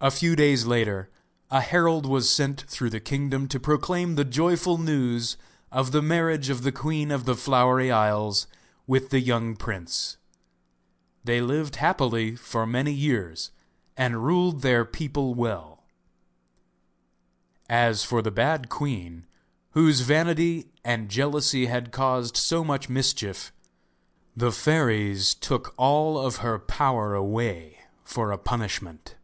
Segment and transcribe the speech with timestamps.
[0.00, 1.08] A few days later
[1.50, 5.38] a herald was sent through the kingdom to proclaim the joyful news
[5.72, 8.46] of the marriage of the Queen of the Flowery Isles
[8.86, 10.18] with the young prince.
[11.22, 13.50] They lived happily for many years,
[13.96, 15.84] and ruled their people well.
[17.66, 19.26] As for the bad queen,
[19.70, 23.52] whose vanity and jealousy had caused so much mischief,
[24.36, 29.14] the Fairies took all her power away for a punishment.